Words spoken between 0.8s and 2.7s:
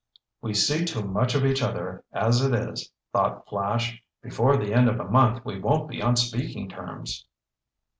too much of each other as it